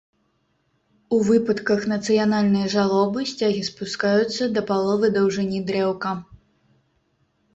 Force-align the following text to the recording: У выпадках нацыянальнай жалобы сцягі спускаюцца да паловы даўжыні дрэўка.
У 1.15 1.19
выпадках 1.27 1.83
нацыянальнай 1.91 2.65
жалобы 2.75 3.19
сцягі 3.31 3.61
спускаюцца 3.69 4.43
да 4.55 4.61
паловы 4.71 5.07
даўжыні 5.17 5.59
дрэўка. 5.69 6.11